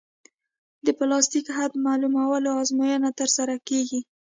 د 0.85 0.87
پلاستیک 0.97 1.47
حد 1.57 1.73
معلومولو 1.85 2.49
ازموینه 2.61 3.09
ترسره 3.19 3.55
کیږي 3.67 3.99